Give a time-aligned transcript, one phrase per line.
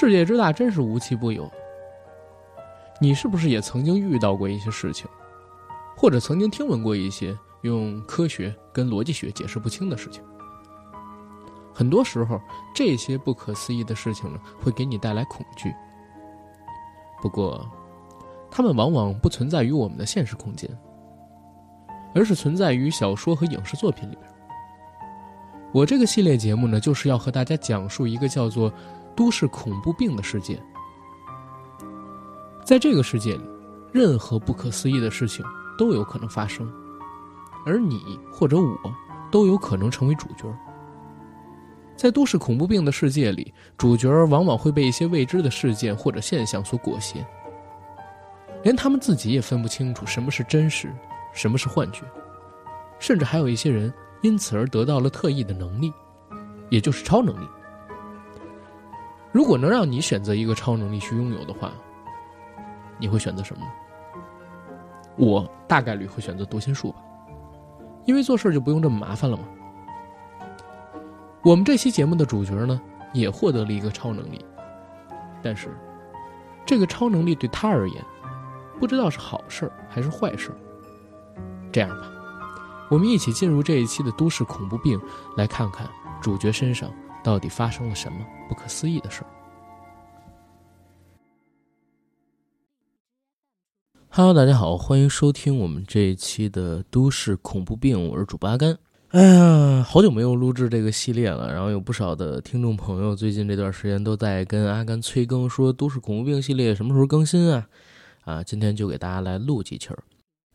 [0.00, 1.46] 世界之大，真是无奇不有。
[3.02, 5.06] 你是不是也曾经遇到过一些事情，
[5.94, 10.24] 或者曾经听闻过一些用科学跟逻辑学解释不清的事情？
[11.74, 12.40] 很多时候，
[12.74, 15.70] 这些不可思议的事情呢，会给你带来恐惧。
[17.20, 17.70] 不过，
[18.50, 20.66] 它们往往不存在于我们的现实空间，
[22.14, 24.26] 而是存在于小说和影视作品里边。
[25.72, 28.72] 我这个系列节目呢，就是要和大家讲述一个叫做
[29.16, 30.62] “都市恐怖病”的世界。
[32.64, 33.42] 在这个世界里，
[33.92, 35.44] 任何不可思议的事情
[35.76, 36.70] 都有可能发生，
[37.66, 38.76] 而你或者我
[39.30, 40.52] 都有可能成为主角。
[41.96, 47.24] 在都市恐怖病的世界里，主角往往会被一些未知的事件或者现象所裹挟，
[48.62, 50.90] 连他们自己也分不清楚什么是真实，
[51.32, 52.04] 什么是幻觉，
[52.98, 53.92] 甚至还有一些人。
[54.22, 55.90] 因此而得到了特异的能力，
[56.68, 57.48] 也就是超能力。
[59.32, 61.72] 如果能让你选择一个超能力去拥有的话，
[62.98, 63.66] 你会选择什么？
[65.16, 67.02] 我大概率会选择读心术吧，
[68.06, 69.44] 因为做事就不用这么麻烦了嘛。
[71.42, 72.80] 我们这期节目的主角呢，
[73.12, 74.44] 也获得了一个超能力，
[75.42, 75.76] 但是
[76.66, 78.04] 这个超能力对他而言，
[78.78, 80.50] 不知道是好事还是坏事。
[81.72, 82.10] 这样吧。
[82.90, 85.00] 我们一起进入这一期的都市恐怖病，
[85.36, 85.88] 来看看
[86.20, 86.90] 主角身上
[87.22, 88.18] 到底发生了什么
[88.48, 89.26] 不可思议的事儿。
[94.08, 98.76] Hello，大家好，欢迎收听我们这一期的都市恐怖病，我是主播阿甘。
[99.10, 107.68] 哎呀，好久没有录制这个系列了，然后有不少的听众朋友最近这段时间都在跟阿甘催更，说都市恐怖病系列什么时候更新啊？
[108.24, 110.02] 啊，今天就给大家来录几期儿。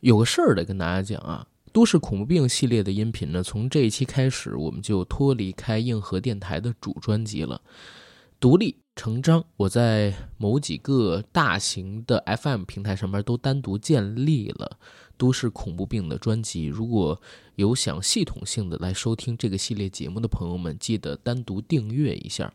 [0.02, 1.48] 有个事儿得跟大家讲啊。
[1.76, 7.60] 都市恐怖病系列的音频呢，从这一期开始，我们就脱离开硬核电台的主专辑了，
[8.40, 9.44] 独立成章。
[9.58, 14.78] 我在某几个大型的 FM 平台上面都单独建立了
[15.18, 16.64] 都市恐怖病的专辑。
[16.64, 17.22] 如果
[17.56, 22.54] 有想系统性的来收听这个系列节目的朋友们，记得单独订阅一下。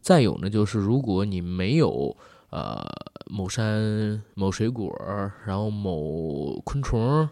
[0.00, 2.16] 再有呢，就是如果你没有
[2.50, 2.86] 呃
[3.26, 4.96] 某山某水果，
[5.44, 7.28] 然后某昆虫。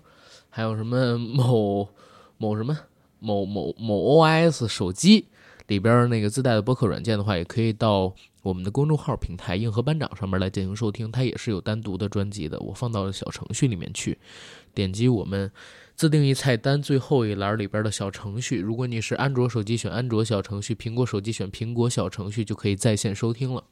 [0.54, 1.88] 还有什么某
[2.36, 2.76] 某什么
[3.20, 5.26] 某某某 OS 手机
[5.68, 11.10] 里边那个自带的播客软件的话，也可以到我们的公众号平台“硬核班长”上面来进行收听。
[11.10, 14.18] 它也是有单独的专辑的，我放到了小程序里面去。
[14.74, 15.50] 点击我们
[15.96, 18.60] 自定义菜单最后一栏里边的小程序。
[18.60, 23.64] 如果你是安卓手机，选安卓小程序；苹果手机选苹果小程序，就可以在线收听了。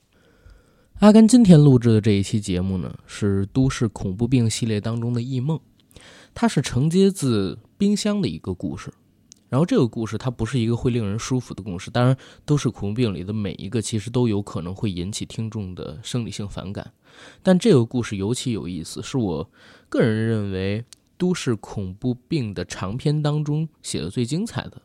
[1.00, 5.58] 阿甘今天录制的这一期节目呢，是都市恐怖病系列当中的《异梦》。
[6.34, 8.92] 它是承接自冰箱的一个故事，
[9.48, 16.92] 然后这个故事它不是一个会令人舒服的故事，当然都是恐怖病里的每一个其实都有可能会引起听众的生理性反感，
[17.42, 19.50] 但这个故事尤其有意思，是我
[19.88, 20.84] 个人认为
[21.19, 24.80] 都市恐怖病的长篇当中写的最精彩的。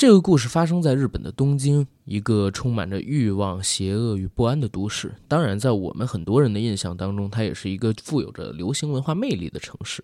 [0.00, 5.12] 这个故事发生在日本的东京，一个充满着欲望、邪恶与不安的都市。
[5.28, 10.02] 当然，在我们很多人的印象当中，它也是一个富有着流行文化魅力的城市。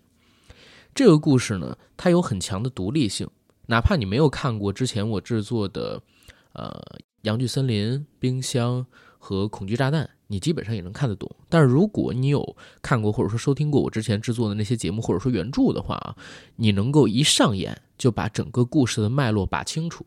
[0.93, 3.27] 这个故事呢，它有很强的独立性，
[3.65, 5.99] 哪怕你没有看过之前我制作的，
[6.53, 6.69] 呃，
[7.23, 8.81] 《阳具森林》《冰箱》
[9.17, 10.05] 和《恐惧炸弹》。
[10.27, 16.15] 你基本上也能看得懂，但是如果你有看过或者说收听过我之前制作的那些节目或者说原著的话啊，
[16.57, 20.05] 你能够一上演就把整个故事的脉络把清楚。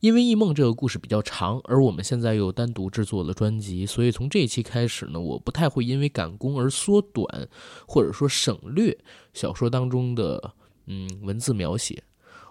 [0.00, 7.48] 因为《异梦》这个故事比较长，而我们现在又单独制作了专辑，所以从这一期开始呢，我不太会因为赶工而缩短
[7.86, 8.98] 或者说省略
[9.32, 10.52] 小说当中的
[10.86, 12.02] 嗯文字描写。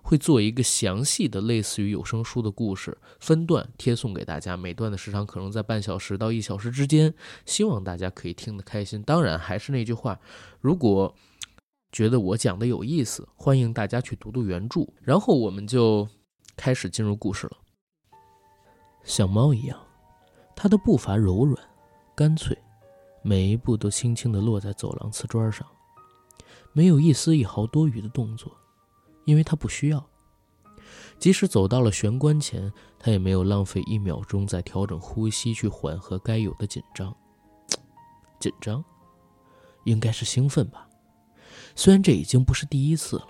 [0.04, 7.12] 会做一个详细的类似于有声书的故事分段贴送给大家，每段的时长可能在半小时到一小时之间，
[7.46, 9.02] 希望大家可以听得开心。
[9.02, 10.20] 当然，还是那句话，
[10.60, 11.16] 如果
[11.92, 14.82] 觉得我讲的有意思，欢迎大家去读读原著。
[15.02, 16.08] 然后我们就
[16.58, 17.58] 开始进入故事了。
[19.04, 19.80] 像猫一样，
[20.56, 21.58] 它的步伐柔软、
[22.14, 22.58] 干脆，
[23.22, 25.66] 每一步都轻轻地落在走廊瓷砖上，
[26.74, 28.52] 没有一丝一毫多余的动作。
[29.26, 30.06] 因为他不需要，
[31.20, 37.16] 即使走到了玄关前，他也没有浪费一秒钟在调整呼吸去缓和该有的紧张。
[38.40, 38.84] 紧张，
[39.86, 40.88] 应该是兴奋吧。
[41.76, 43.28] 虽然这已经不是第一次了，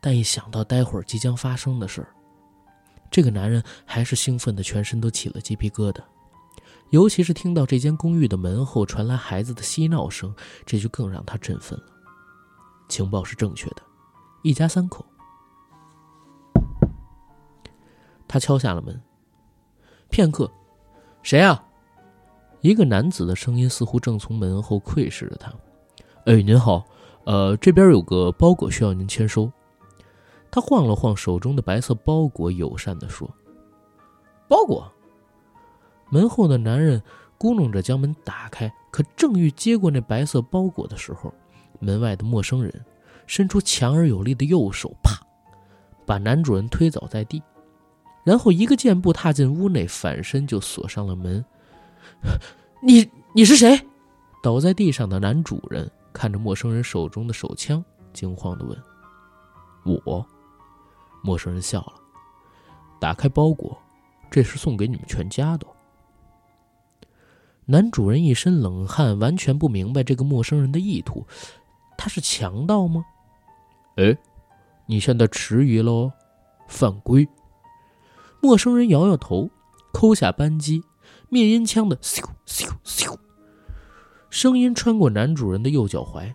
[0.00, 2.08] 但一想到待会儿即将发生的事儿，
[3.10, 6.02] 这个男人还是兴奋的，全身都起了鸡皮疙瘩。
[6.90, 11.86] 尤其是听到这间公寓的门后传来孩子的嬉闹声，这就更让他振奋了。
[12.88, 13.82] 情报是正确的。
[14.46, 15.04] 一家三口。
[18.28, 19.02] 他敲下了门。
[20.08, 20.48] 片刻，
[21.24, 21.64] 谁啊？
[22.60, 25.52] 一个男子的声音似乎正从门后窥视着他。
[26.26, 26.84] 哎，您好，
[27.24, 29.50] 呃，这边有个包裹需要您签收。
[30.48, 33.28] 他晃了晃手中的白色包裹，友善地说
[34.46, 34.90] ：“包裹。”
[36.08, 37.02] 门后的男人
[37.36, 41.34] 咕哝着将门打开，可正欲接过那白色包裹的时候，
[41.80, 42.72] 门外的陌生人
[43.26, 45.20] 伸出强而有力的右手，啪，
[46.04, 47.42] 把男主人推倒在地，
[48.24, 51.44] 然后一个箭步踏进屋内，反身就锁上了门。
[52.82, 53.80] 你你是谁？
[54.42, 58.80] 倒在地上的男主人看着陌生人手中的手枪，惊慌地问
[60.04, 60.24] ：“我。”
[61.24, 61.94] 陌生人笑了，
[63.00, 63.76] 打开包裹，
[64.30, 65.66] 这是送给你们全家的。
[67.64, 71.26] 男主人一身冷汗，完全不明白这个陌生人的意图，
[71.98, 73.04] 他是强盗吗？
[73.96, 74.14] 哎，
[74.86, 76.12] 你现在迟疑喽，
[76.68, 77.26] 犯规！
[78.42, 79.48] 陌生人摇摇头，
[79.90, 80.82] 抠下扳机，
[81.30, 83.16] 灭音枪的咻咻咻，
[84.28, 86.30] 声音穿过男主人的右脚踝。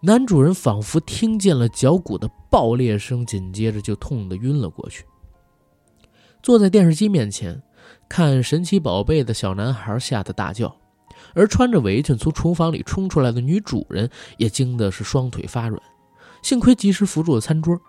[0.00, 5.04] 男主人仿佛听见了脚骨的爆裂声，紧接着就痛得晕了过去。
[6.42, 7.62] 坐在电视机面前
[8.08, 10.74] 看神奇宝贝的小男孩吓得大叫，
[11.34, 14.08] 而穿着围裙从厨房里冲出来的女主人
[14.38, 15.82] 也惊得是双腿发软，
[16.44, 17.80] 幸亏及时扶住了餐桌。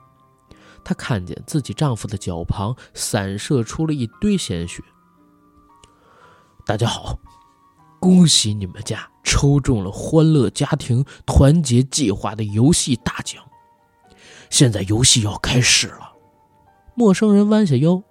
[0.81, 4.81] 她看见自己丈夫的脚旁散射出了一堆鲜血。
[6.65, 7.19] 大家好。
[7.99, 13.43] 恭喜你们家抽中了欢乐家庭团结计划的游戏大奖！
[14.51, 16.13] 现在游戏要开始了。
[16.93, 18.03] 陌生人弯下腰，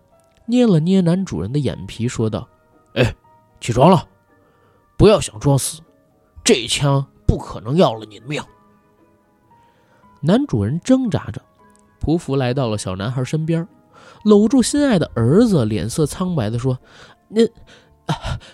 [0.46, 2.48] 捏了捏男主人的眼皮，说道
[2.96, 3.14] ：“哎，
[3.60, 4.08] 起床了，
[4.98, 5.80] 不要想装死，
[6.42, 8.42] 这一枪不可能要了你的命。”
[10.26, 11.42] 男主人挣扎着，
[12.00, 13.68] 匍匐来到了小男孩身边，
[14.24, 16.78] 搂住心爱的儿子，脸色苍白的说
[17.28, 17.46] ：“您，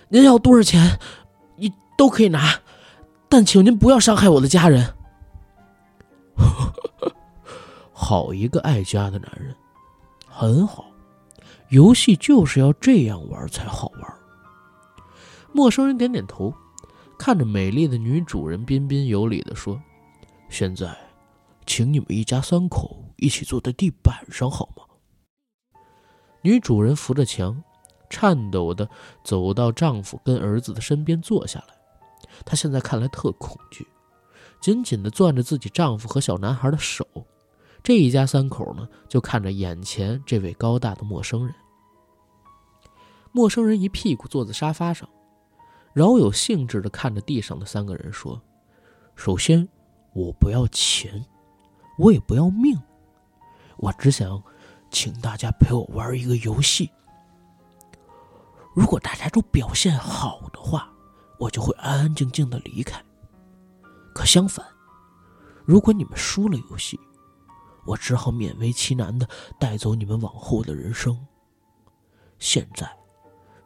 [0.09, 0.99] 您要多少钱？”
[1.57, 2.59] 你都可以拿，
[3.29, 4.95] 但请您不要伤害我的家人。
[7.93, 9.55] 好一个爱家的男人，
[10.27, 10.87] 很好，
[11.69, 14.15] 游戏就是要这样玩才好玩。
[15.53, 16.53] 陌生人点点头，
[17.17, 19.81] 看着美丽的女主人，彬彬有礼的说
[20.49, 20.97] ：“现在，
[21.71, 24.83] 请你们一家三口一起坐在地板上好吗？”
[26.43, 27.63] 女主人扶着墙，
[28.09, 28.91] 颤抖的
[29.23, 31.75] 走到丈夫跟儿子的身边坐下来。
[32.45, 33.87] 她现在看来特恐惧，
[34.61, 37.07] 紧紧地攥着自己丈夫和小男孩的手。
[37.85, 41.55] 这一家三口呢，就看着眼前这位高大的陌生人。
[43.31, 45.09] 陌生人一屁股坐在沙发上，
[45.93, 48.43] 饶有兴致地看着地上的三个人说
[49.15, 49.69] ：“首先，
[50.15, 51.25] 我不要钱，
[52.01, 52.81] 我也不要命，
[53.77, 54.43] 我只想
[54.91, 56.91] 请大家陪我玩一个游戏。
[58.75, 60.91] 如果大家都表现好的话。”
[61.41, 63.03] 我就会安安静静的离开。
[64.15, 64.63] 可相反，
[65.65, 67.01] 如果你们输了游戏，
[67.87, 69.27] 我只好勉为其难的
[69.59, 71.19] 带走你们往后的人生。
[72.39, 72.87] 现在，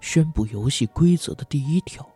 [0.01, 2.09] 宣布游戏规则的第一条：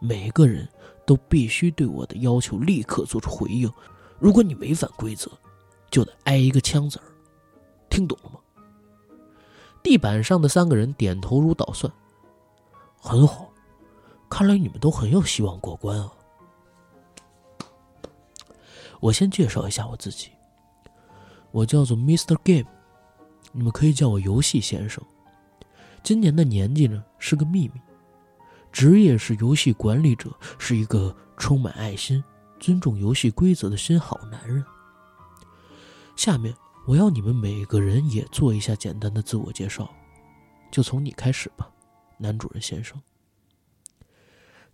[0.00, 0.68] 每个人
[1.06, 3.72] 都必须对我的要求立刻做出回应。
[4.18, 5.30] 如果你违反规则，
[5.90, 7.04] 就得挨一个枪子儿。
[7.90, 8.40] 听懂了吗？
[9.82, 11.92] 地板上的三个人点头如捣蒜。
[12.96, 13.50] 很好。
[14.30, 16.12] 看来你们都很有希望过关啊！
[18.98, 20.30] 我先介绍一下我自己，
[21.52, 22.36] 我叫做 Mr.
[22.42, 22.68] Game，
[23.52, 25.00] 你们可以叫我游戏先生。
[26.02, 27.80] 今年的年纪呢是个秘密，
[28.72, 32.24] 职业是游戏管理者，是一个充满爱心、
[32.58, 34.64] 尊重游戏规则的新好男人。
[36.16, 36.54] 下面
[36.86, 39.90] 我要你们每个人也做一下简单的自我介绍，
[40.70, 41.68] 就从你开始吧，
[42.18, 43.00] 男主人先生。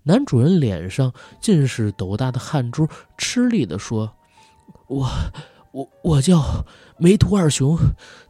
[0.02, 4.16] 男主人脸上尽是斗大的汗珠，吃力地说
[4.88, 5.06] ：“我，
[5.72, 6.64] 我，我叫
[6.98, 7.76] 梅图二雄，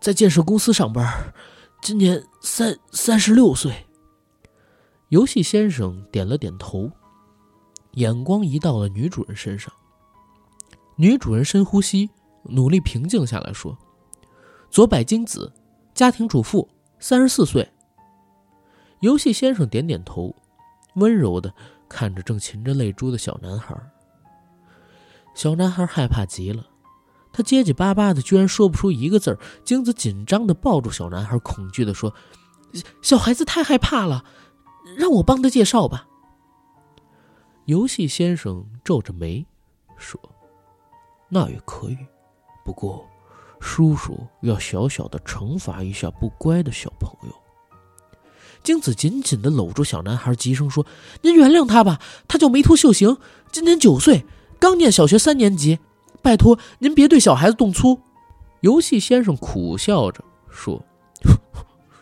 [0.00, 1.32] 在建设公司上班，
[1.80, 3.86] 今年三三十六岁。”
[5.10, 6.90] 游戏先生点了点头，
[7.92, 9.72] 眼光移到了女主人身上。
[10.96, 12.10] 女主人深呼吸，
[12.44, 13.76] 努力平静下来说
[14.70, 15.52] ：“佐柏京子，
[15.94, 16.68] 家庭主妇，
[16.98, 17.70] 三十四岁。”
[19.00, 20.34] 游戏先生点点头。
[20.96, 21.54] 温柔的
[21.88, 23.80] 看着正噙着泪珠的小男孩，
[25.36, 26.66] 小男孩害怕极了，
[27.32, 29.38] 他结结巴巴的，居然说不出一个字儿。
[29.64, 32.12] 京子紧张的抱住小男孩，恐惧的说
[33.00, 34.24] ：“小孩子太害怕了，
[34.96, 36.08] 让我帮他介绍吧。”
[37.70, 39.46] 游戏先生皱着眉
[39.96, 40.20] 说
[41.30, 41.98] ：“那也可以，
[42.64, 43.08] 不过
[43.60, 47.34] 叔叔要小小的惩罚一下不乖的小朋友。”
[48.64, 50.84] 京子紧紧地搂住小男孩，急声说
[51.22, 53.18] ：“您原谅他吧，他叫梅图秀行，
[53.52, 54.26] 今年九岁，
[54.58, 55.78] 刚念小学三年级。
[56.22, 58.00] 拜托您别对小孩子动粗。”
[58.62, 60.84] 游戏先生苦笑着说：“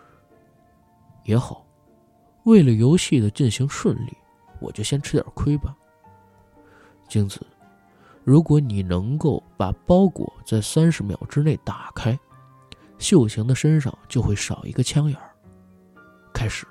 [1.27, 1.67] 也好，
[2.45, 4.17] 为了游戏的进行顺利，
[4.61, 5.75] 我就先吃点亏吧。”
[7.09, 7.41] 京子，
[8.25, 12.19] 如果你能够把包裹在三十秒之内打开，
[12.99, 15.31] 秀行的身上就会少一个枪眼儿。
[16.35, 16.67] 开始，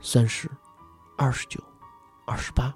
[0.00, 0.50] 三十，
[1.16, 1.62] 二十九，
[2.26, 2.74] 二十八。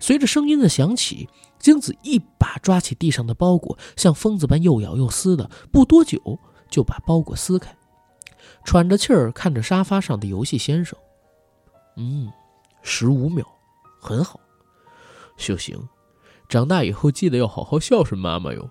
[0.00, 6.18] 随着声音的响起，京子一把抓起地上的包裹，像疯子般又咬又撕的，不多久
[6.70, 7.76] 就把包裹撕开，
[8.64, 10.98] 喘着气儿看着沙发上的游戏先生。
[11.96, 12.32] 嗯，
[12.82, 13.46] 十五秒，
[14.00, 14.40] 很好。
[15.36, 15.88] 秀行，
[16.48, 18.70] 长大以后记得要好好孝顺妈妈哟。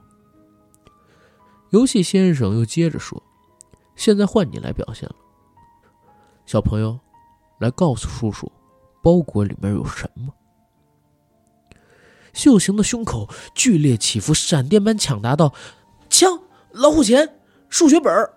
[1.71, 3.21] 游戏先生又接着说
[3.95, 5.15] ：“现在换你来表现了，
[6.45, 6.99] 小朋友，
[7.59, 8.51] 来告诉叔叔，
[9.03, 10.33] 包裹里面有什么。”
[12.33, 15.53] 秀行的胸口剧烈起伏，闪电般抢答道
[16.09, 16.39] ：“枪、
[16.71, 17.39] 老虎钳、
[17.69, 18.33] 数学本儿。”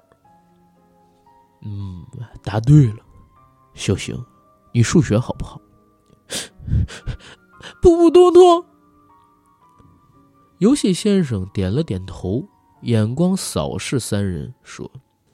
[1.64, 2.04] 嗯，
[2.42, 2.98] 答对了，
[3.74, 4.22] 秀行，
[4.72, 5.60] 你数学好不好？
[7.80, 8.64] 普普通通。
[10.58, 12.46] 游戏先生点了点头。
[12.82, 14.90] 眼光扫视三人，说：“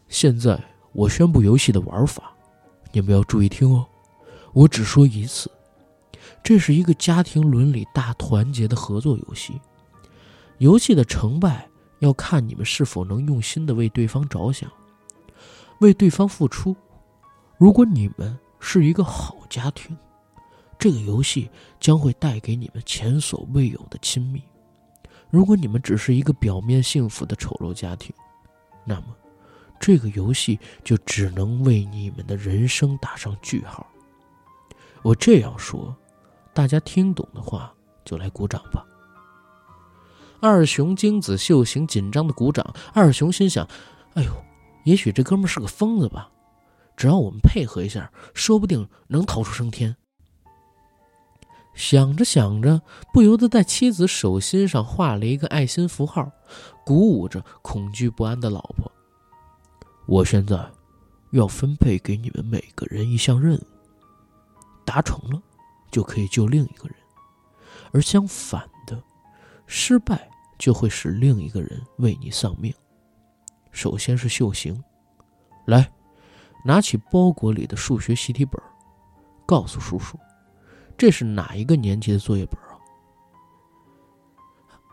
[0.07, 2.30] 现在我宣布游戏的玩法，
[2.92, 3.87] 你们要注意听哦。
[4.52, 5.50] 我只说一次，
[6.42, 9.59] 这是一个家庭伦理大团结的合作游戏。
[10.59, 11.66] 游戏的成败
[12.00, 14.71] 要看你们是否能用心的为对方着想，
[15.80, 16.76] 为对方付出。
[17.57, 19.97] 如果你们是一个好家庭，
[20.79, 24.43] 这个游戏将会带给你们前所未有的亲密。”
[25.31, 28.15] 如果你们只是一个表面幸福的丑陋家庭，
[28.85, 29.07] 那么
[29.79, 33.87] 这个游戏就只能为你们的人生打上句号。
[35.03, 35.95] 我这样说，
[36.55, 37.73] 大家听懂的话
[38.07, 38.85] 就来鼓掌吧。
[40.41, 42.75] 二熊精子秀行紧张的鼓掌。
[42.95, 43.69] 二熊心想
[44.15, 44.33] ：“哎呦，
[44.85, 46.31] 也许这哥们是个疯子吧？
[46.99, 49.95] 只要我们配合一下，说不定能逃出升天。”
[51.73, 56.28] 想着想着，不由得在妻子手心上画了一个爱心符号，
[56.85, 58.90] 鼓舞着恐惧不安的老婆。
[60.09, 60.69] 我现在
[61.31, 63.67] 要分配给你们每个人一项任务，
[64.85, 65.40] 达成了
[65.93, 66.97] 就可以救另一个人，
[67.93, 69.00] 而相反的，
[69.69, 70.28] 失败
[70.59, 72.75] 就会使另一个人为你丧命。
[73.71, 74.83] 首先是秀行，
[75.67, 75.88] 来，
[76.69, 78.63] 拿起包裹里的数学习题本，
[79.47, 80.19] 告诉叔叔。
[80.99, 82.77] 这是哪一个年级的作业本啊？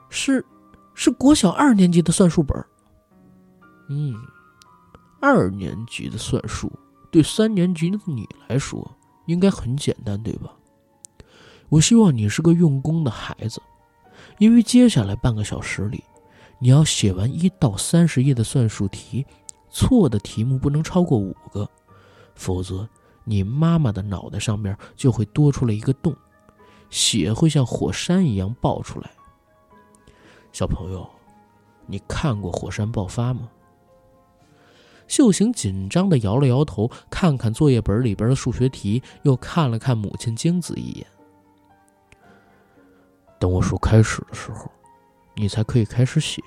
[0.09, 0.45] 是，
[0.93, 2.57] 是国小二年级的算术本。
[3.89, 4.15] 嗯，
[5.19, 6.71] 二年级的算术
[7.11, 8.89] 对三年级的你来说
[9.25, 10.53] 应该很简单，对吧？
[11.67, 13.61] 我希望你是个用功的孩子，
[14.37, 16.01] 因为接下来半个小时里，
[16.57, 19.25] 你要写完一到三十页的算术题，
[19.75, 21.69] 错的题目不能超过五个，
[22.33, 22.87] 否则。
[23.27, 26.15] 你妈妈的脑袋上面就会多出来一个洞，
[26.91, 29.09] 血会像火山一样爆出来。
[30.51, 31.09] 小朋友，
[31.87, 33.49] 你看过火山爆发吗？
[35.07, 41.07] 秀行紧张的摇了摇头，看看作业本里边的数学题，又看了看母亲京子一眼。
[43.39, 44.69] 等我说开始的时候，
[45.33, 46.43] 你才可以开始写。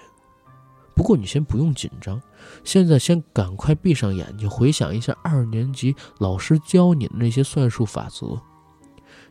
[0.99, 2.21] 不过你先不用紧张，
[2.65, 8.37] 现在先赶快闭上眼睛，回想一下二年级老师教你的那些算术法则。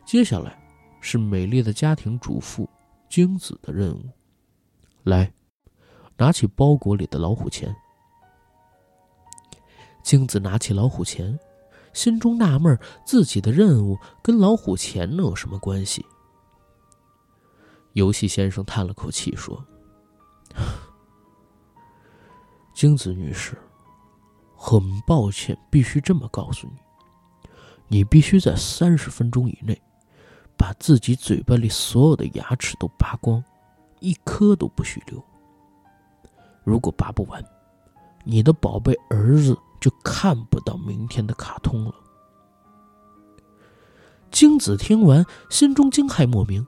[0.06, 0.58] 接下来
[1.02, 2.66] 是美丽的家庭主妇
[3.06, 4.00] 京子的任务。
[5.02, 5.30] 来，
[6.16, 7.76] 拿起包裹里的老虎钳。
[10.02, 11.38] 京子拿起老虎钳，
[11.92, 16.02] 心中纳闷：自己的任务跟老虎钳能有什么关系？
[17.92, 19.62] 游戏先生叹了口气说。
[22.78, 23.58] 京子女士，
[24.54, 27.48] 很抱歉，必须这么告诉你，
[27.88, 29.82] 你必须在三十分钟以内，
[30.56, 33.42] 把自己嘴巴里所有的牙齿都拔光，
[33.98, 35.20] 一颗都不许留。
[36.62, 37.44] 如果拔不完，
[38.22, 41.92] 你的宝贝儿子就看不到明天的卡通了。
[44.30, 46.64] 京子听完，心中惊骇莫名。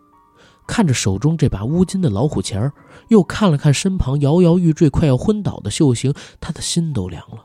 [0.70, 2.72] 看着手中这把乌金的老虎钳儿，
[3.08, 7.44] 又看了看身旁摇摇欲坠、快要昏倒的秀行，他的心都凉了。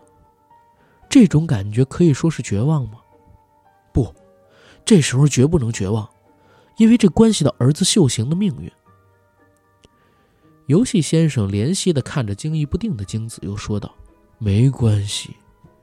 [1.10, 3.00] 这种感觉可以说是绝望吗？
[3.91, 4.13] 不，
[4.86, 6.08] 这时候绝不能绝望，
[6.77, 8.72] 因为这关系到儿子秀行的命运。
[10.67, 13.91] 游戏先生怜惜的看着惊疑不定的精子，又说道
[14.38, 15.36] ：“没关系，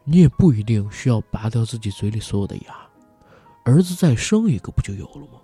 [0.04, 2.76] 你也不一定需要拔掉自己嘴里所有的牙，
[3.64, 5.40] 儿子再生一个不就有了吗？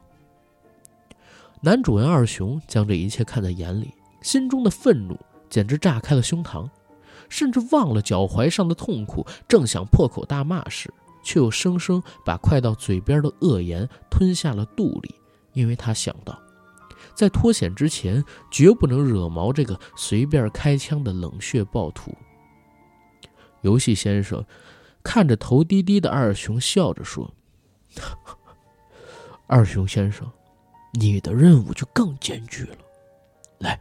[1.61, 5.19] 男主人二雄将这一切看在眼里，心中的愤怒
[5.51, 6.69] 简直炸开了胸膛，
[7.29, 10.93] 甚至忘了脚踝上的痛苦，正想破口大骂时，
[11.25, 15.15] 却又生生把快到嘴边的恶言吞下了肚里，
[15.53, 16.41] 因为他想到，
[17.13, 22.15] 在脱险之前，绝不能惹毛这个随便开枪的冷血暴徒。
[23.63, 24.45] 游戏先生
[25.03, 27.35] 看着头低低的二熊，笑着说
[29.49, 30.31] ：“二熊先生。”
[30.93, 32.77] 你的任务就更艰巨了。
[33.59, 33.79] 来，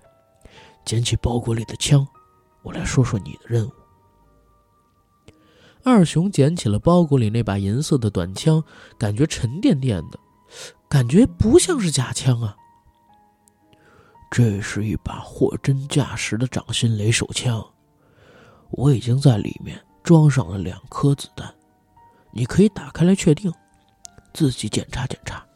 [0.86, 2.08] 捡起包裹里的枪，
[2.64, 3.72] 我来说说你的任务。
[5.84, 8.62] 二熊捡起了包裹里那把银色的短枪，
[8.98, 10.20] 感觉沉甸甸的，
[10.90, 12.56] 感觉不像是假枪啊。
[14.30, 17.66] 这是一把货真价实的掌心雷手枪，
[18.72, 21.56] 我已经在里面装上了两颗子弹，
[22.32, 23.50] 你可以打开来确定，
[24.34, 25.47] 自己检查检查。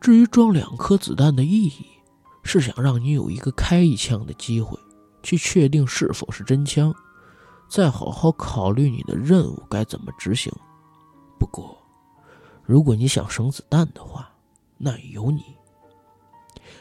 [0.00, 1.84] 至于装两颗子弹的意义，
[2.42, 4.78] 是想让你有一个开一枪的机会，
[5.22, 6.94] 去确定是否是真枪，
[7.68, 10.50] 再好好考虑你的任务该怎么执行。
[11.38, 11.76] 不过，
[12.64, 14.32] 如果你想省子弹的话，
[14.78, 15.42] 那也由你。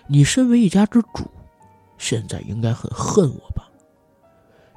[0.08, 1.30] 你身为一家之主，
[1.98, 3.70] 现在应该很恨我吧？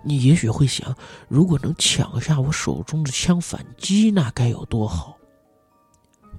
[0.03, 0.93] 你也许会想，
[1.29, 5.17] 如果能抢下我手中的枪反击，那该有多好。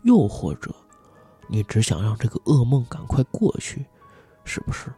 [0.04, 0.76] 又或者。
[1.48, 3.86] 你只想让这个噩梦赶快过去，
[4.44, 4.92] 是不是？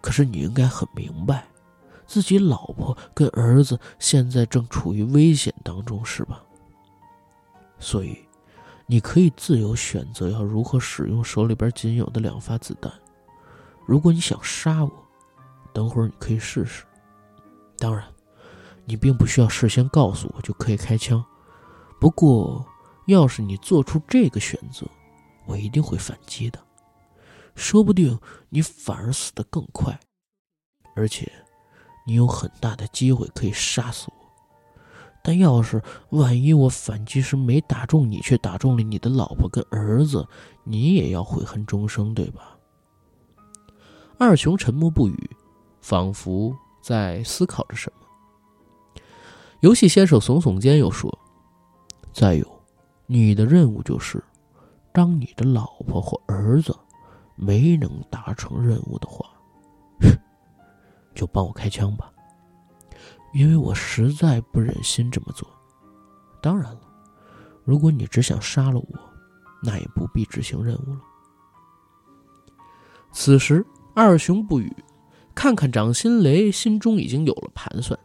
[0.00, 1.46] 可是你应该很明白，
[2.06, 6.42] 自己老婆跟儿子现在正处于危险当中，是吧？
[7.78, 8.18] 所以，
[8.86, 12.92] 你可以自由选择要如何使用手里边仅有的两发子弹。
[13.86, 14.90] 如果你想杀我，
[15.72, 16.84] 等会儿你可以试试。
[17.78, 18.04] 当然，
[18.84, 21.24] 你并不需要事先告诉我就可以开枪。
[21.98, 22.64] 不过，
[23.06, 24.86] 要是你做出这个选择，
[25.46, 26.58] 我一定会反击的，
[27.54, 29.98] 说不定你反而死得更快，
[30.96, 31.30] 而且
[32.06, 34.14] 你有很大的机会可以杀死我。
[35.22, 40.26] 但要是万一我反击时没打中你，却打中了你的老婆跟儿子，
[40.64, 42.58] 你也要悔恨终生，对吧？
[44.18, 45.30] 二熊沉默不语，
[45.80, 49.02] 仿佛在思考着什么。
[49.60, 51.18] 游戏先生耸耸肩，又说
[52.12, 52.46] ：“再有。”
[53.06, 54.22] 你的任务就是，
[54.92, 56.74] 当你的老婆或儿子
[57.36, 59.26] 没能达成任务的话，
[61.14, 62.10] 就帮我开枪吧，
[63.34, 65.46] 因为我实在不忍心这么做。
[66.40, 66.80] 当然了，
[67.62, 68.98] 如果你只想杀了我，
[69.62, 71.00] 那也不必执行任务了。
[73.12, 73.64] 此时，
[73.94, 74.74] 二熊不语，
[75.34, 77.98] 看看掌心雷，心中已经有了盘算。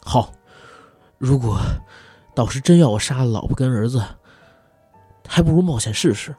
[0.00, 0.32] 好，
[1.18, 1.58] 如果。
[2.40, 4.02] 倒是真要我杀了老婆跟儿子，
[5.28, 6.34] 还不如冒险试试。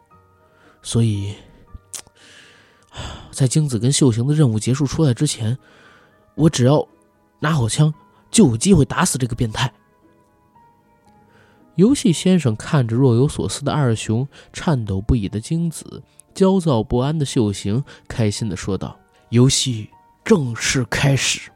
[0.82, 1.36] 所以，
[3.30, 5.56] 在精子跟秀行的任务结束出来之前，
[6.34, 6.88] 我只要
[7.40, 7.94] 拿好枪，
[8.32, 9.72] 就有机会打死这个变态。
[11.76, 16.02] 游戏先生看着若有所思的二熊，颤抖不已的精子，
[16.34, 19.88] 焦躁不安的秀行，开心的说道：“游戏
[20.26, 21.52] 正式开始，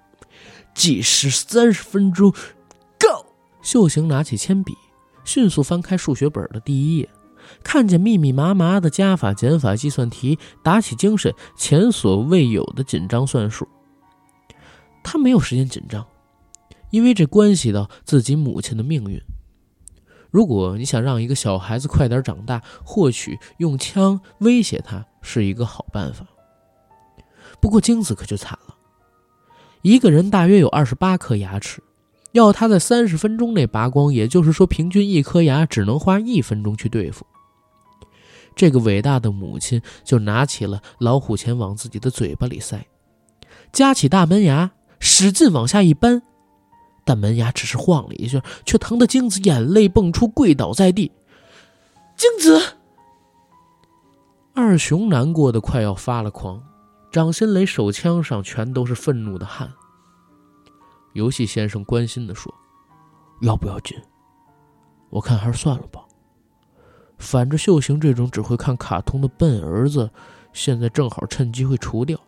[0.76, 2.32] 计时三十分钟。”
[3.66, 4.78] 秀行拿起铅笔，
[5.24, 7.10] 迅速翻开数学本的第一页，
[7.64, 13.68] 看见密密麻麻的加法、减法计算题，打起精神，前所未有的紧张算数。
[15.04, 16.06] 他没有时间紧张，
[16.92, 19.20] 因为这关系到自己母亲的命运。
[20.30, 26.28] 如果你想让一个小孩子快点长大，或许用枪威胁他是一个好办法。
[27.60, 28.76] 不过精子可就惨了，
[29.82, 31.82] 一个人大约有二十八颗牙齿。
[32.36, 37.26] 要他在三十分钟内拔光，也就是说，平均一颗牙只能花一分钟去对付。
[38.58, 42.86] 这个伟大的母亲就拿起了老虎钳往自己的嘴巴里塞，
[43.72, 44.70] 夹起大门牙，
[45.00, 46.22] 使劲往下一扳，
[47.06, 51.10] 但门牙只是晃了一下，却疼得精子眼泪迸出，跪倒在地。
[52.18, 52.62] 精子，
[54.54, 56.62] 二熊难过的快要发了狂，
[57.14, 59.72] 掌心雷手枪上全都是愤怒的汗。
[61.16, 62.54] 游戏先生关心的说
[63.42, 63.98] ：“要不要紧？
[65.10, 66.04] 我看还是算了吧。
[67.18, 70.12] 反正秀行这种只会看卡通的笨儿子，
[70.52, 72.20] 现在正好趁机会除掉。”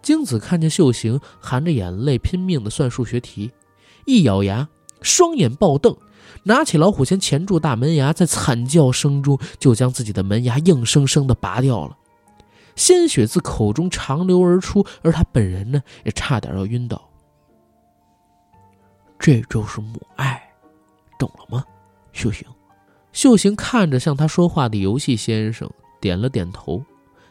[0.00, 3.52] 精子看见秀行含着眼泪拼命的算数学题，
[4.06, 4.66] 一咬牙，
[5.02, 5.94] 双眼暴瞪，
[6.44, 11.98] 拿起老虎钳钳住大门牙，在惨叫声中就将自己的门牙硬生生的拔掉了。
[12.76, 17.10] 鲜血自口中长流而出，而他本人呢，也差点要晕倒。
[19.18, 20.42] 这就是母爱，
[21.18, 21.64] 懂了吗，
[22.12, 22.46] 秀行？
[23.12, 26.84] 秀行看着向他说话的游戏先生，点了点头，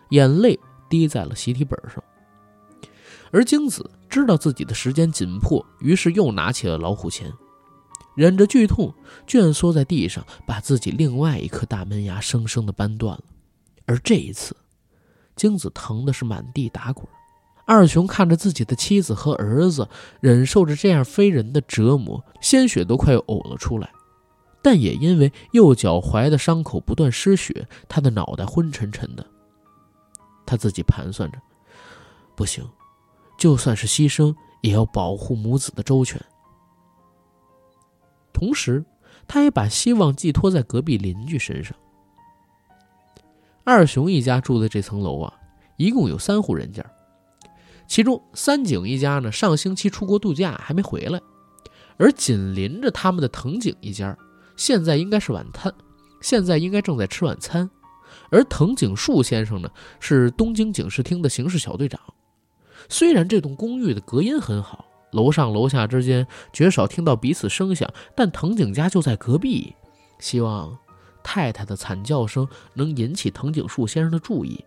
[0.09, 0.57] 眼泪
[0.89, 2.01] 滴在了习题本上。
[3.31, 7.31] 而京子知道自己的时间紧迫，于是又拿起了老虎钳，
[8.15, 8.93] 忍着剧痛
[9.27, 13.23] 蜷缩在地上，把自己另外一颗大门牙生生的掰断了。
[13.85, 14.55] 而这一次，
[15.35, 17.07] 精子疼的是满地打滚。
[17.65, 19.87] 二雄看着自己的妻子和儿子
[20.19, 23.89] 忍受着这样非人的折磨，鲜血都快要呕了出来，
[24.61, 29.25] 但也因为右脚踝的伤口不断失血，他的脑袋昏沉沉的。
[30.45, 31.39] 他自己盘算着，
[32.35, 32.67] 不行。
[33.37, 36.21] 就算是牺牲，也要保护母子的周全。
[38.33, 38.83] 同时，
[39.27, 41.75] 他也把希望寄托在隔壁邻居身上。
[43.63, 45.33] 二雄一家住的这层楼啊，
[45.77, 46.83] 一共有三户人家，
[47.87, 51.21] 其中三井一家呢，上星期出国度假还没回来，
[51.97, 54.17] 而紧邻着他们的藤井一家，
[54.57, 55.73] 现在应该是晚餐，
[56.21, 57.69] 现在应该正在吃晚餐。
[58.29, 61.99] 而藤井树先生呢，是东京警视厅的刑事小队长。
[62.89, 69.73] 虽然这栋公寓的隔音很好，楼上楼下之间绝少听到彼此声响，但藤井家就在隔壁。
[70.19, 70.77] 希望
[71.23, 74.63] 太太的惨叫声能引起藤井树先生的注意，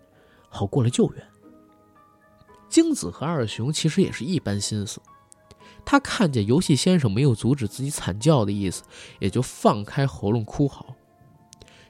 [0.49, 1.27] 好过来救援。
[2.69, 5.01] 京子和二雄其实也是一般心思，
[5.85, 8.83] 他看见游戏先生没有阻止自己惨叫的意思，
[9.21, 10.97] 也就放开喉咙哭嚎，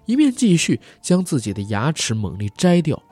[0.05, 3.03] 一面继续将自己的牙齿猛力摘掉。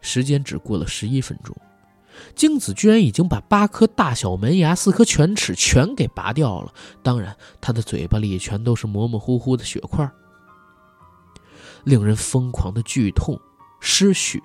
[0.00, 1.56] 时间只过了十一分钟，
[2.34, 6.72] 精子居然已经把八颗大小门牙、四颗犬齿全给拔掉了。
[7.02, 10.10] 当然，他的嘴巴里全都是模模糊糊的血块。
[11.84, 13.38] 令人疯狂的剧痛、
[13.80, 14.40] 失血、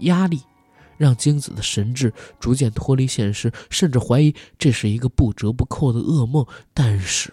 [0.00, 0.42] 压力，
[0.98, 6.44] 让精子的神智逐渐脱离现实，甚至怀疑这是一个不折不扣的噩梦。
[6.74, 7.32] 但是，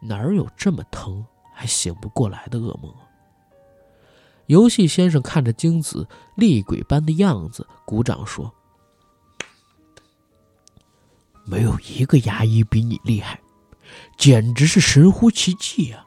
[0.00, 2.92] 哪有这么疼还醒不过来的噩梦？
[4.46, 8.50] 游戏先生看着精子厉鬼般的样子，鼓掌说
[11.48, 13.40] ：“没有一个牙医比你厉害，
[14.16, 16.04] 简直是神乎其技啊！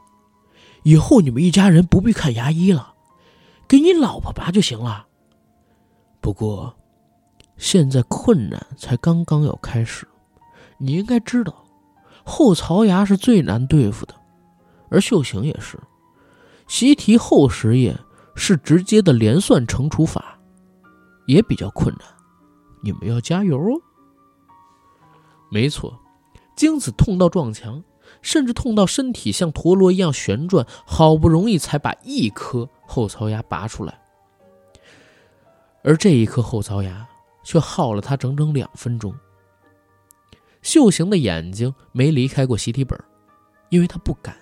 [0.84, 2.94] 以后你们一家人不必看牙医了，
[3.68, 5.08] 给你老婆拔就行了。
[6.20, 6.76] 不过，
[7.58, 10.08] 现在困难才刚刚要开始，
[10.78, 11.66] 你应该知道，
[12.24, 14.14] 后槽牙是最难对付的，
[14.90, 15.80] 而秀行也是，
[16.68, 18.00] 习题后实验。”
[18.34, 20.40] 是直接的连算乘除法，
[21.28, 22.08] 也比较困难，
[22.82, 23.76] 你们要加油哦。
[25.52, 26.00] 没错，
[26.56, 27.84] 精子痛到撞墙，
[28.22, 34.00] 甚至痛到身体像陀螺一样旋转，好不容易才把一颗后槽牙拔出来，
[35.84, 37.06] 而这一颗后槽牙
[37.44, 39.14] 却耗了他整整两分钟。
[40.62, 42.98] 秀行的眼睛没离开过习题本，
[43.70, 44.38] 因为他不敢。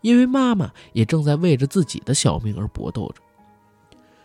[0.00, 3.20] 因为妈妈也正在为着自己的小命而搏斗着。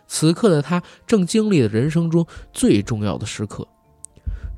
[0.06, 3.68] 此刻的他正经历了人生中最重要的时刻，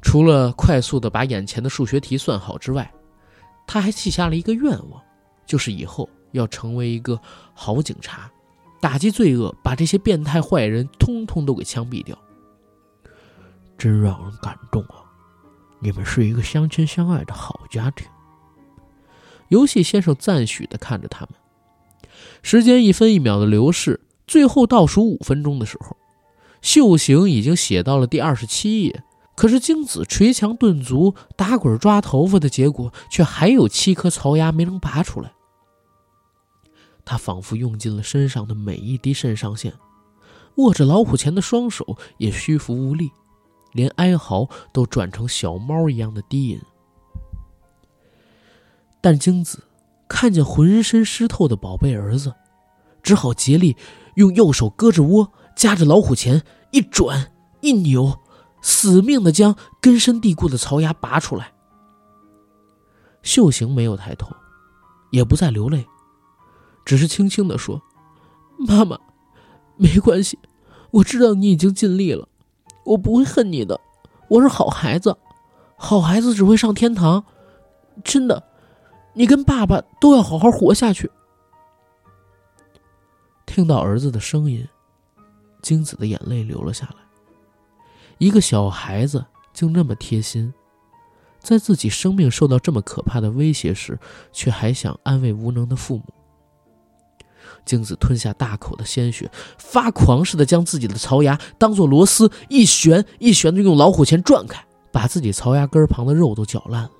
[0.00, 2.90] 除了快速的把眼前的数学题算好之外，
[3.66, 5.02] 他还记下了一个愿望，
[5.46, 7.20] 就是以后要成为一个
[7.52, 8.30] 好警察，
[8.80, 12.16] 打击罪恶，把这些变态坏人通通都给枪毙掉。
[13.76, 15.04] 真让人感动啊！
[15.80, 18.06] 你们是一个相亲相爱的好家庭。
[19.48, 21.34] 游戏先生赞许的看着他们，
[22.42, 25.96] 时间一分一秒的流逝，最后倒数五分钟的时候，
[26.60, 29.02] 秀行已经写到了第二十七页，
[29.38, 35.30] 可是京子捶墙顿足、打滚抓头发的结果，却还有七颗槽牙没能拔出来。
[37.04, 39.72] 他仿佛用尽了身上的每一滴肾上腺，
[40.56, 43.12] 握着老虎钳的双手也虚浮无力，
[43.74, 46.60] 连哀嚎都转成小猫一样的低吟。
[49.00, 49.62] 但精子
[50.08, 52.34] 看见浑身湿透的宝贝儿子，
[53.04, 53.76] 只好竭力
[54.16, 58.18] 用右手搁着窝，夹着老虎钳，一转一扭，
[58.60, 61.52] 死命的将根深蒂固的槽牙拔出来。
[63.22, 64.28] 秀行没有抬头，
[65.10, 65.86] 也不再流泪，
[66.84, 67.82] 只是轻轻的说
[68.58, 68.98] ：“妈妈，
[69.76, 70.38] 没关系，
[70.90, 72.28] 我知道你已经尽力了，
[72.84, 73.80] 我不会恨你的，
[74.28, 75.16] 我是好孩子，
[75.76, 77.24] 好孩子只会上天堂，
[78.04, 78.44] 真的。”
[79.14, 81.10] 你跟爸爸都要好好活下去。
[83.46, 84.64] 听到儿子的声音，
[85.60, 87.07] 京子的眼泪流了下来。
[88.18, 90.52] 一个小孩子竟那么贴心，
[91.40, 93.98] 在自己生命受到这么可怕的威胁时，
[94.32, 96.04] 却还想安慰无能的父母。
[97.64, 106.90] 镜子吞下大口的鲜血，发狂似的将自己的槽牙当做螺丝一旋一旋的用老虎钳转开，把自己槽牙根旁的肉都搅烂了。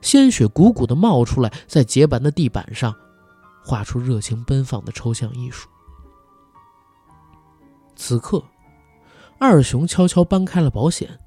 [0.00, 2.94] 鲜血鼓鼓的冒出来，在洁白的地板上
[3.64, 5.68] 画出热情奔放的抽象艺术。
[7.96, 8.42] 此刻，
[9.38, 11.18] 二熊悄悄搬开了保险，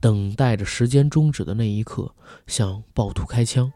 [0.00, 2.14] 等待着时间终止的那一刻，
[2.46, 3.72] 向暴徒开枪。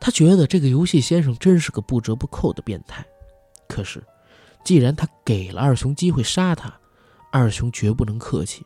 [0.00, 3.04] 他觉得这个游戏先生真是个不折不扣的变态。
[3.68, 4.02] 可是，
[4.64, 6.72] 既然他给了二熊机会杀他，
[7.30, 8.64] 二熊绝不能客气。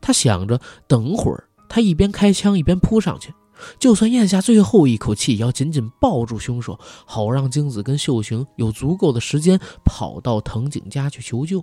[0.00, 3.34] 他想着，等会儿他一边开枪一边扑上去，
[3.78, 11.62] 就算咽下最后一口气，也要紧紧抱住凶手，好让京子跟秀行有足够的时间跑到藤井家去求救。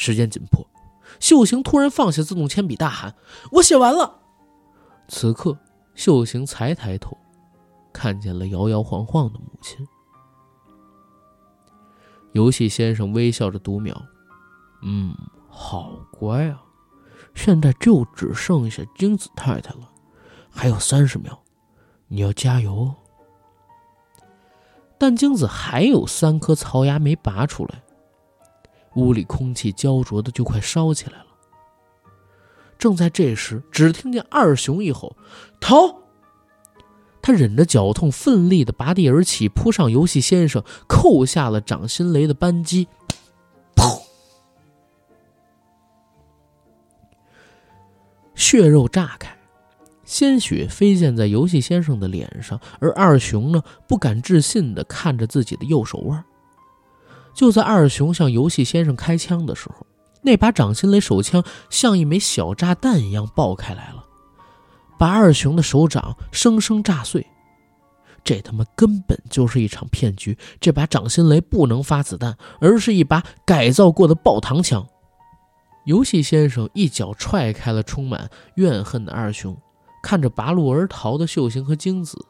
[0.00, 0.66] 时间紧迫，
[1.20, 3.14] 秀行突然放下自动铅笔，大喊
[3.52, 4.20] ：“我写完了！”
[5.08, 5.58] 此刻，
[5.94, 7.14] 秀行才抬头，
[7.92, 9.86] 看见了摇摇晃晃的母亲。
[12.32, 13.94] 游戏先生微笑着读秒
[14.80, 15.14] ：“嗯，
[15.50, 16.62] 好乖啊，
[17.34, 19.90] 现在就只剩下精子太太了，
[20.48, 21.38] 还有三十秒，
[22.08, 22.94] 你要加油。”
[24.96, 27.82] 但精子还有三颗槽牙没拔出来。
[28.94, 31.26] 屋里空气焦灼的就快烧起来了。
[32.78, 35.16] 正在这时，只听见二熊一吼
[35.60, 36.00] ：“逃！”
[37.22, 42.88] 他忍着脚痛，奋力的拔地而起，扑上游戏先生，扣下了掌心雷的扳机。
[43.76, 44.00] 砰！
[48.34, 49.36] 血肉炸开，
[50.02, 56.24] 鲜血飞溅在游戏先生的脸上，而二熊呢，不敢置信的看着自己的右手腕。
[57.40, 59.86] 就在二熊向游戏先生开枪的时候，
[60.20, 64.04] 那把掌心雷手枪像一枚小炸弹一样爆开来了，
[64.98, 67.26] 把二熊的手掌生生炸碎。
[68.22, 70.36] 这他妈根本就是一场骗局！
[70.60, 74.86] 这把掌心雷不能发子弹，而是一把改造过的爆膛枪。
[75.86, 79.56] 游戏先生一脚踹开了充满怨恨的二熊，
[80.02, 82.22] 看着拔路而逃的秀行和京子，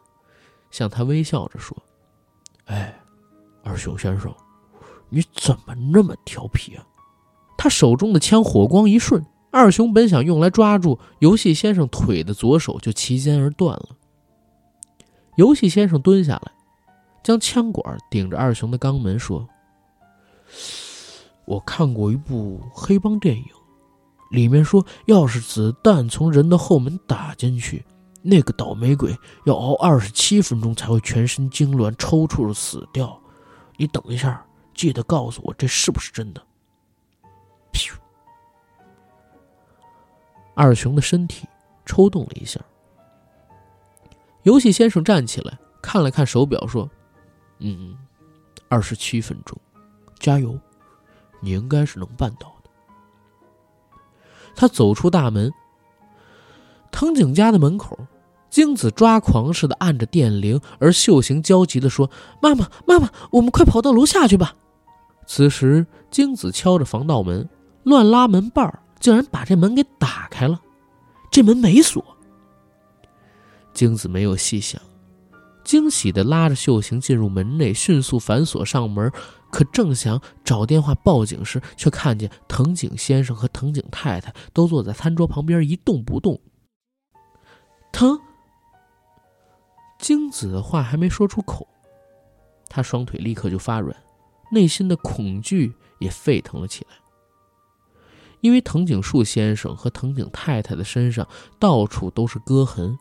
[0.70, 1.76] 向他微笑着说
[2.66, 2.96] ：“哎，
[3.64, 4.32] 二熊先生。”
[5.10, 6.84] 你怎么那么调皮啊？
[7.58, 13.88] 他手中的枪火光一瞬，二熊本想用来抓住游戏先生腿的左手就齐肩而断了。
[15.36, 16.52] 游戏先生蹲下来，
[17.22, 19.46] 将枪管顶着二熊的肛门说
[21.44, 23.44] ：“我看过一部黑帮电影，
[24.30, 27.84] 里面说，要是子弹从人的后门打进去，
[28.22, 33.20] 那个倒霉鬼要熬二十七分钟才会全身痉挛、抽搐着死掉。
[33.76, 34.42] 你等一下。”
[34.80, 36.42] 记得告诉我这是不是真的？
[37.70, 37.92] 噗！
[40.54, 41.46] 二熊的身体
[41.84, 42.58] 抽动了一下。
[44.44, 46.88] 游戏先生站起来，看了看手表，说
[47.60, 47.94] ：“嗯，
[48.70, 49.54] 二十七分钟，
[50.18, 50.58] 加油，
[51.42, 52.70] 你应该是能办到的。”
[54.56, 55.52] 他走出大门，
[56.90, 57.98] 藤井家的门口，
[58.48, 64.56] 京子抓狂似的按着电铃，而秀行焦急的说：“妈妈，妈妈，我们快跑到楼下去吧！”
[65.32, 67.48] 此时，京子敲着防盗门，
[67.84, 70.60] 乱拉门把儿，竟然把这门给打开了。
[71.30, 72.04] 这门没锁。
[73.72, 74.82] 京子没有细想，
[75.62, 79.08] 惊喜的拉着秀行进入门内，迅速反锁上门。
[79.52, 86.40] 可正想找电话报警时，却看见藤井先生和藤井太太都坐在餐桌旁边一动不动。
[87.92, 88.18] 疼。
[90.00, 91.68] 京子的话还没说出口，
[92.68, 93.96] 他双腿立刻就发软。
[94.50, 96.96] 内心的恐惧也沸腾了起来，
[98.40, 101.26] 因为藤井树先生和藤井太太的身上
[101.58, 102.98] 到处都是割痕，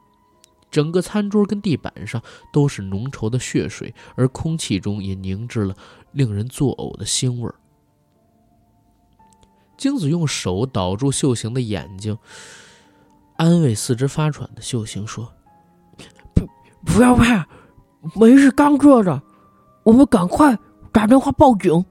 [0.70, 2.22] 整个餐桌跟地板上
[2.54, 5.76] 都是浓稠的血水，而空气中也凝滞了
[6.12, 7.56] 令人作呕的腥味儿。
[9.78, 12.18] 京子用手挡住秀行的眼睛，
[13.38, 15.34] 安慰四肢发喘的秀行说
[16.36, 16.46] ：“不，
[16.86, 17.48] 不要怕，
[18.14, 19.24] 门是刚做的，
[19.84, 20.60] 我们赶快。”
[21.00, 21.86] 打电话报警。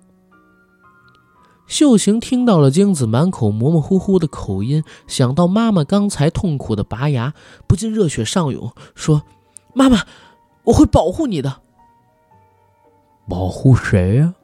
[1.67, 7.33] 秀行听到了京子满口模模糊糊的口音，想到妈妈刚才痛苦的拔牙，
[7.67, 9.23] 不禁热血上涌，说
[9.73, 10.05] ：“妈妈，
[10.65, 11.63] 我会保护你的。”
[13.27, 14.35] 保护谁呀？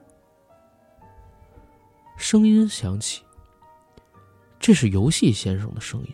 [2.16, 3.20] 声音响起，
[4.58, 6.08] 这是游戏先生的声音。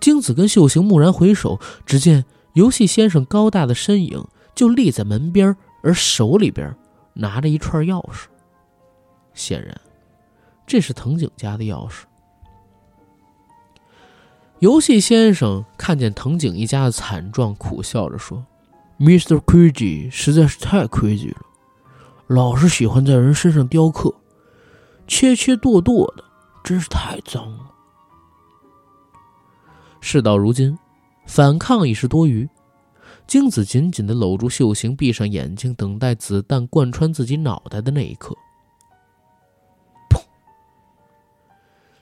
[0.00, 6.76] 京子跟秀行蓦然回首，只见游戏先生高大的身影就立在门边，而手里边。
[7.14, 8.26] 拿着一串钥匙，
[9.34, 9.80] 显然
[10.66, 12.02] 这是藤井家的钥匙。
[14.60, 18.44] 游戏先生看见藤井一家的惨状，苦笑着说
[18.98, 19.40] ：“Mr.
[19.40, 21.40] Crazy 实在是太 crazy 了，
[22.26, 24.14] 老是喜欢在人身上雕刻，
[25.06, 26.24] 切切剁剁的，
[26.62, 27.70] 真是太脏了。”
[30.02, 30.78] 事到如今，
[31.26, 32.48] 反抗已是多余。
[33.30, 38.36] 京子紧紧地搂住秀行，闭上眼睛，等待子弹贯穿自己脑袋的那一刻。
[40.08, 40.20] 砰！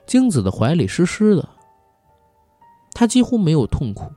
[0.07, 1.47] 京子的怀里湿湿的，
[2.95, 4.11] 他几乎没有痛苦。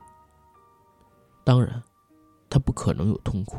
[1.44, 1.82] 当然，
[2.48, 3.58] 他不可能有痛苦。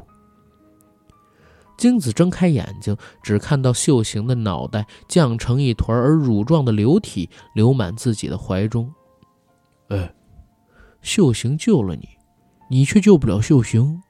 [1.78, 8.92] 京子睁开眼睛，只看到秀行的脑袋降成一团，而乳状的流体流满自己的怀中。
[9.89, 10.12] 哎，
[11.04, 12.10] 秀行救了你。
[12.74, 14.02] 你却救不了秀行，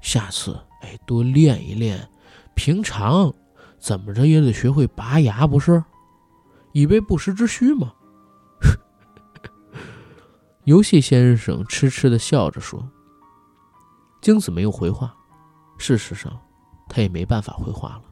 [0.00, 2.08] 下次哎多练一练，
[2.54, 3.34] 平常
[3.80, 5.82] 怎么着也得学会拔牙，不是？
[6.70, 7.92] 以备不时之需嘛。
[10.62, 12.88] 游戏先生痴痴的笑着说。
[14.20, 15.12] 京子没有回话，
[15.76, 16.40] 事实上，
[16.88, 18.04] 他也没办法回话了。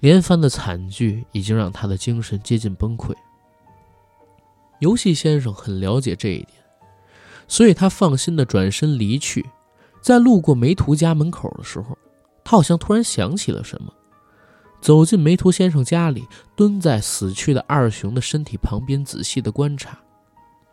[0.00, 3.14] 连番的惨剧已经让他的精神接近崩溃。
[4.80, 6.65] 游戏先生很了解这一点。
[7.48, 9.44] 所以他放心的转身离去，
[10.00, 11.96] 在路过梅图家门口的时候，
[12.44, 13.92] 他好像突然想起了什么，
[14.80, 19.98] 走进梅图先生家里，蹲在死去的二熊的身体旁边，仔细的观察。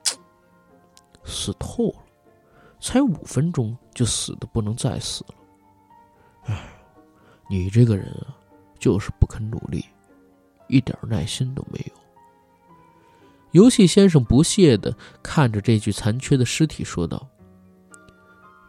[1.24, 1.96] 死透了，
[2.80, 5.36] 才五分钟就死的不能再死了。
[6.46, 6.60] 哎，
[7.50, 8.36] 你这个人啊，
[8.78, 9.86] 就是不肯努力，
[10.68, 12.03] 一点耐心都没有。
[13.54, 17.28] 游戏先生不屑的看着这具残缺的尸体，说道：“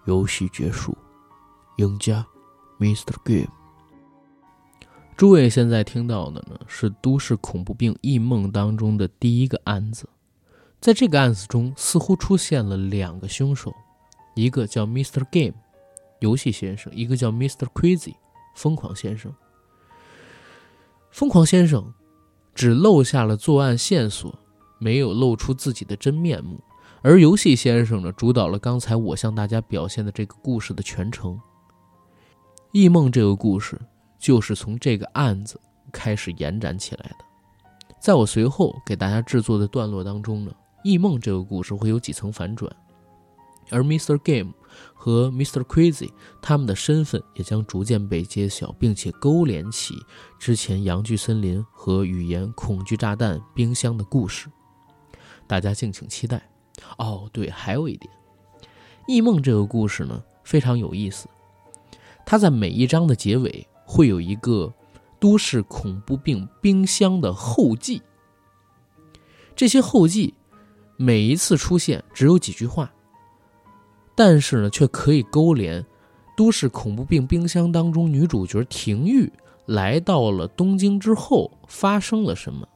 [0.04, 0.96] 游戏结束，
[1.78, 2.24] 赢家
[2.78, 3.14] ，Mr.
[3.24, 3.50] Game。”
[5.16, 10.06] 诸位现在听到的呢，是都市恐怖病异梦当中的第一个案子。
[10.80, 13.72] 在这个案子中，似乎出现了两个凶手，
[14.34, 15.24] 一个叫 Mr.
[15.30, 15.54] Game，
[16.20, 17.66] 游戏先生；一个叫 Mr.
[17.72, 18.14] Crazy，
[18.54, 19.34] 疯狂先生。
[21.10, 21.94] 疯狂先生
[22.54, 24.38] 只漏下了作案线索。
[24.78, 26.60] 没有露出自己的真面目，
[27.02, 31.40] 而游戏先生呢，主导了刚才我向大家表现的这个故事的全程。
[32.72, 33.80] 异梦这个故事
[34.18, 35.60] 就是从这个案子
[35.92, 37.16] 开始延展起来的。
[38.00, 42.70] 在我随后给大家制作的段落当中呢，异梦这个故事会有几层反转，
[43.70, 44.18] 而 Mr.
[44.18, 44.52] Game
[44.92, 45.62] 和 Mr.
[45.62, 46.10] Crazy
[46.42, 49.94] 他们的身份也将逐渐被揭晓，并且勾连起
[50.38, 54.48] 之前阳具森林和语言恐惧炸弹冰箱的故事。
[55.46, 56.42] 大家敬请期待。
[56.98, 58.12] 哦，对，还有一点，
[59.06, 61.28] 《异梦》这个故事呢非常有意思。
[62.26, 64.72] 它在每一章的结尾会有一个
[65.20, 68.02] 都市恐怖病冰箱的后记。
[69.54, 70.34] 这些后记
[70.96, 72.92] 每一次出现只有几句话，
[74.14, 75.84] 但是呢却可以勾连
[76.36, 79.32] 都市恐怖病冰箱当中女主角廷玉
[79.66, 82.66] 来到了东京之后发生了什么。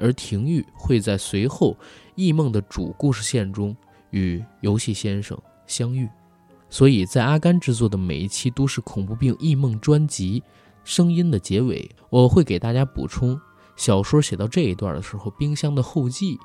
[0.00, 1.76] 而廷玉会在随后
[2.14, 3.76] 异梦的主故事线中
[4.10, 6.08] 与游戏先生相遇，
[6.68, 10.42] 所以在阿甘制作的每一期都市恐怖病异梦专辑
[10.82, 13.38] 声音的结尾，我会给大家补充
[13.76, 16.38] 小说写到这一段的时候，冰箱的后记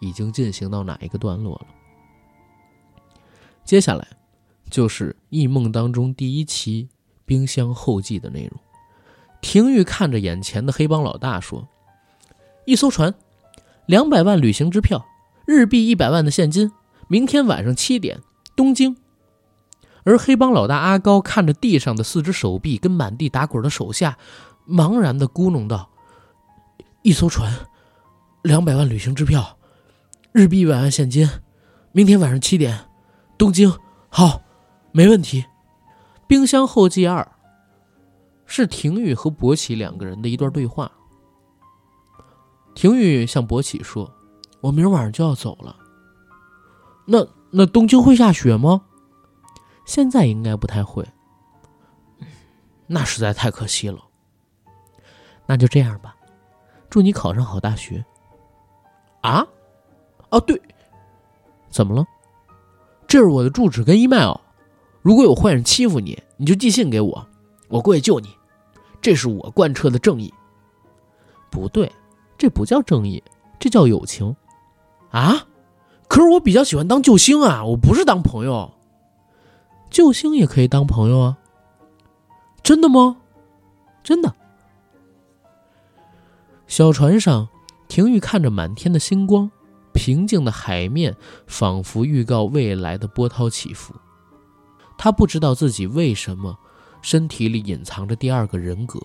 [0.00, 1.66] 已经进行到哪一个段落了。
[3.64, 4.08] 接下来
[4.70, 6.88] 就是异梦当中第一期
[7.24, 8.60] 冰箱后记的内容。
[9.40, 11.68] 廷玉看着眼前的黑帮老大说。
[12.64, 13.14] 一艘船，
[13.86, 15.04] 两百万旅行支票，
[15.46, 16.70] 日币一百万的现金。
[17.08, 18.20] 明天晚上七点，
[18.54, 18.96] 东京。
[20.04, 24.16] 而黑帮老大阿高看着地上的四只手臂跟满地打滚的手下，
[24.68, 25.90] 茫然的咕哝道
[27.02, 27.52] ：“一艘船，
[28.42, 29.58] 两百万旅行支票，
[30.32, 31.28] 日币一百万现金。
[31.92, 32.86] 明天晚上七点，
[33.36, 33.72] 东京。
[34.08, 34.40] 好，
[34.92, 35.44] 没问题。”
[36.26, 37.30] 冰箱后记二，
[38.46, 40.90] 是廷玉和博奇两个人的一段对话。
[42.74, 44.10] 廷玉向博起说
[44.60, 45.76] ：“我明儿晚上就要走了。
[47.04, 48.82] 那那东京会下雪吗？
[49.84, 51.06] 现在应该不太会。
[52.86, 53.98] 那实在太可惜了。
[55.46, 56.16] 那就这样吧，
[56.88, 58.04] 祝你考上好大学。
[59.20, 59.46] 啊？
[60.30, 60.60] 哦，对，
[61.68, 62.06] 怎么了？
[63.06, 64.36] 这是我的住址跟 email。
[65.02, 67.26] 如果有坏人欺负你，你就寄信给我，
[67.68, 68.34] 我过去救你。
[69.00, 70.32] 这是我贯彻的正义。
[71.50, 71.90] 不对。”
[72.36, 73.22] 这不叫正义，
[73.58, 74.34] 这叫友情，
[75.10, 75.46] 啊！
[76.08, 78.72] 可是我比较喜欢当救星啊，我不是当朋友。
[79.88, 81.38] 救星也可以当朋友啊，
[82.62, 83.16] 真的吗？
[84.02, 84.34] 真的。
[86.66, 87.48] 小船上，
[87.88, 89.50] 廷玉看着满天的星光，
[89.92, 91.14] 平静的海面
[91.46, 93.94] 仿佛预告未来的波涛起伏。
[94.98, 96.58] 他不知道自己为什么
[97.02, 99.00] 身体里隐藏着第二个人格。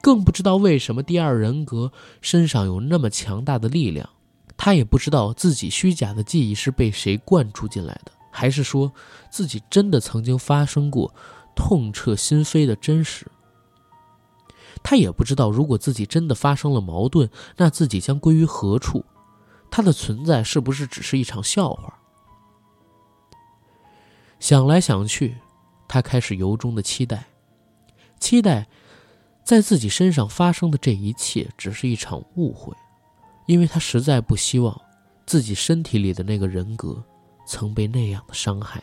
[0.00, 4.08] 更不知道为什么第二人格身上有那么强大的力量，
[4.56, 8.12] 他也不知道自己虚假的记忆是被谁灌注进来的。
[8.32, 8.92] 还是说
[9.28, 11.12] 自己真的曾经发生过
[11.56, 13.26] 痛彻心扉的真实？
[14.82, 19.04] 他也不知道，如果自己真的发生了矛盾，那自己将归于何处？
[19.70, 21.98] 他的存在是不是只是一场笑话？
[24.38, 25.36] 想来想去，
[25.86, 27.26] 他开始由衷的期待，
[28.18, 28.66] 期待
[29.50, 32.72] 在自己身上发生的这一切只是一场误会，
[33.46, 34.80] 因为他实在不希望
[35.26, 37.02] 自己身体里的那个人格
[37.48, 38.80] 曾被那样的伤害。